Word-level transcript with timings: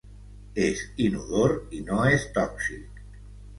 És 0.67 0.81
inodor 1.09 1.55
i 1.81 1.83
no 1.91 2.01
és 2.17 2.27
tòxic. 2.41 3.07